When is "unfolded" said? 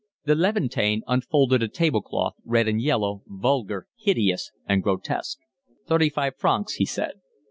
1.05-1.61